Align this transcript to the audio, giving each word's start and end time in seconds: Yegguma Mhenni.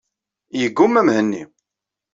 Yegguma 0.59 1.01
Mhenni. 1.07 1.41